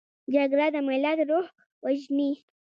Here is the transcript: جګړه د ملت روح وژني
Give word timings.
جګړه 0.33 0.67
د 0.73 0.75
ملت 0.87 1.19
روح 1.29 1.47
وژني 1.83 2.31